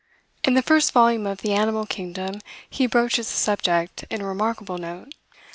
In 0.43 0.55
the 0.55 0.63
first 0.63 0.93
volume 0.93 1.27
of 1.27 1.41
the 1.43 1.53
"Animal 1.53 1.85
Kingdom," 1.85 2.41
he 2.67 2.87
broaches 2.87 3.29
the 3.29 3.37
subject, 3.37 4.03
in 4.09 4.19
a 4.19 4.25
remarkable 4.25 4.79
note. 4.79 5.13